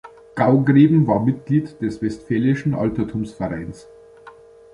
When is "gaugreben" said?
0.33-1.05